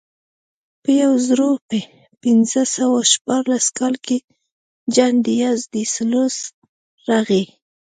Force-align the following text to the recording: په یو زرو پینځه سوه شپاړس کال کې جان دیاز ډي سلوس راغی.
په 0.83 0.89
یو 1.01 1.11
زرو 1.27 1.49
پینځه 2.21 2.61
سوه 2.75 2.99
شپاړس 3.11 3.65
کال 3.77 3.95
کې 4.05 4.17
جان 4.95 5.13
دیاز 5.25 5.59
ډي 5.71 5.83
سلوس 5.95 6.35
راغی. 7.07 7.43